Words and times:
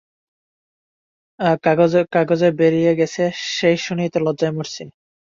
কাগজে 2.13 2.49
বেরিয়ে 2.59 2.91
গেছে 2.99 3.23
সেই 3.51 3.77
শুনেই 3.77 4.09
তো 4.09 4.19
লজ্জায় 4.25 4.53
মরছি। 4.55 4.83